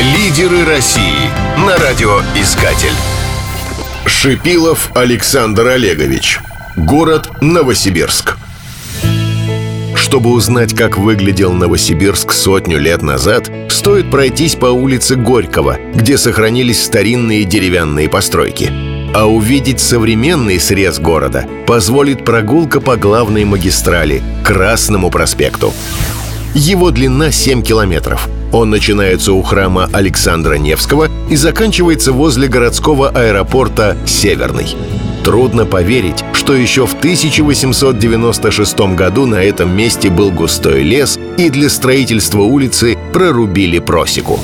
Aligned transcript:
Лидеры 0.00 0.64
России 0.64 1.30
на 1.56 1.76
радиоискатель. 1.76 2.88
Шипилов 4.04 4.90
Александр 4.96 5.68
Олегович. 5.68 6.40
Город 6.76 7.30
Новосибирск. 7.40 8.36
Чтобы 9.94 10.30
узнать, 10.30 10.74
как 10.74 10.98
выглядел 10.98 11.52
Новосибирск 11.52 12.32
сотню 12.32 12.80
лет 12.80 13.02
назад, 13.02 13.48
стоит 13.68 14.10
пройтись 14.10 14.56
по 14.56 14.66
улице 14.66 15.14
Горького, 15.14 15.78
где 15.94 16.18
сохранились 16.18 16.82
старинные 16.82 17.44
деревянные 17.44 18.08
постройки. 18.08 18.72
А 19.14 19.28
увидеть 19.28 19.78
современный 19.78 20.58
срез 20.58 20.98
города 20.98 21.46
позволит 21.68 22.24
прогулка 22.24 22.80
по 22.80 22.96
главной 22.96 23.44
магистрали– 23.44 24.24
Красному 24.44 25.10
проспекту. 25.10 25.72
Его 26.52 26.90
длина 26.90 27.30
7 27.30 27.62
километров. 27.62 28.28
Он 28.54 28.70
начинается 28.70 29.32
у 29.32 29.42
храма 29.42 29.90
Александра 29.92 30.54
Невского 30.54 31.10
и 31.28 31.34
заканчивается 31.34 32.12
возле 32.12 32.46
городского 32.46 33.08
аэропорта 33.08 33.96
«Северный». 34.06 34.76
Трудно 35.24 35.66
поверить, 35.66 36.24
что 36.34 36.54
еще 36.54 36.86
в 36.86 36.94
1896 36.94 38.78
году 38.94 39.26
на 39.26 39.42
этом 39.42 39.76
месте 39.76 40.08
был 40.08 40.30
густой 40.30 40.84
лес, 40.84 41.18
и 41.36 41.50
для 41.50 41.68
строительства 41.68 42.42
улицы 42.42 42.96
прорубили 43.12 43.80
просеку. 43.80 44.38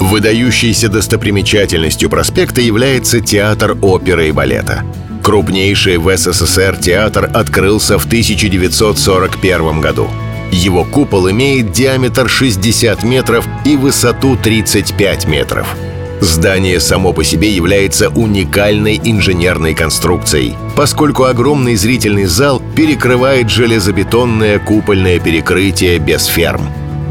Выдающейся 0.00 0.90
достопримечательностью 0.90 2.10
проспекта 2.10 2.60
является 2.60 3.20
театр 3.20 3.74
оперы 3.80 4.28
и 4.28 4.32
балета. 4.32 4.84
Крупнейший 5.22 5.96
в 5.96 6.14
СССР 6.14 6.76
театр 6.76 7.30
открылся 7.32 7.98
в 7.98 8.04
1941 8.04 9.80
году. 9.80 10.10
Его 10.50 10.84
купол 10.84 11.30
имеет 11.30 11.72
диаметр 11.72 12.28
60 12.28 13.02
метров 13.04 13.46
и 13.64 13.76
высоту 13.76 14.36
35 14.36 15.26
метров. 15.26 15.76
Здание 16.20 16.80
само 16.80 17.12
по 17.12 17.22
себе 17.22 17.50
является 17.50 18.08
уникальной 18.08 19.00
инженерной 19.02 19.74
конструкцией, 19.74 20.56
поскольку 20.74 21.24
огромный 21.24 21.76
зрительный 21.76 22.24
зал 22.24 22.60
перекрывает 22.74 23.50
железобетонное 23.50 24.58
купольное 24.58 25.20
перекрытие 25.20 25.98
без 25.98 26.26
ферм. 26.26 26.62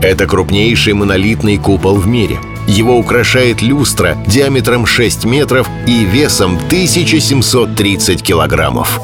Это 0.01 0.25
крупнейший 0.27 0.93
монолитный 0.93 1.57
купол 1.57 1.95
в 1.95 2.07
мире. 2.07 2.39
Его 2.67 2.97
украшает 2.97 3.61
люстра 3.61 4.17
диаметром 4.27 4.85
6 4.85 5.25
метров 5.25 5.69
и 5.87 6.03
весом 6.03 6.57
1730 6.67 8.21
килограммов. 8.21 8.99